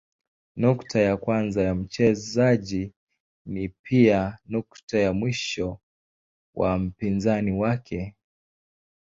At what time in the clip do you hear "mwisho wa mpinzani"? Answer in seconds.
5.13-7.51